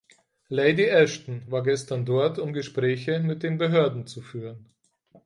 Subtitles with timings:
[0.49, 4.73] Lady Ashton war gestern dort, um Gespräche mit den Behörden zu führen.